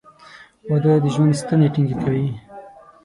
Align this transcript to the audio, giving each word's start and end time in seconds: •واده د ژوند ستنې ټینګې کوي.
•واده 0.69 0.93
د 1.03 1.05
ژوند 1.13 1.33
ستنې 1.41 1.67
ټینګې 1.73 1.95
کوي. 2.03 2.27